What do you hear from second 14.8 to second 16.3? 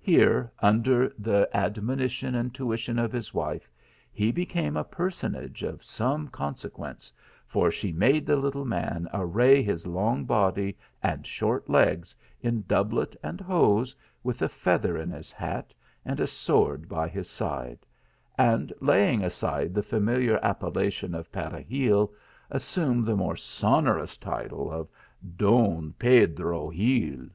in his hat and a